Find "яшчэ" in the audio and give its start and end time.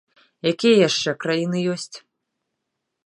0.87-1.13